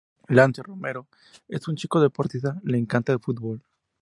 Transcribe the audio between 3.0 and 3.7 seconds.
el fútbol.